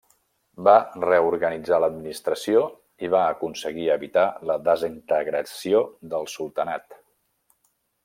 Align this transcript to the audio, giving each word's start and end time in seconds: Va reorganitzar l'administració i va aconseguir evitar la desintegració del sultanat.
Va 0.67 0.71
reorganitzar 1.03 1.79
l'administració 1.83 2.63
i 3.07 3.11
va 3.17 3.21
aconseguir 3.35 3.87
evitar 3.99 4.27
la 4.53 4.59
desintegració 4.73 5.87
del 6.17 6.31
sultanat. 6.39 7.03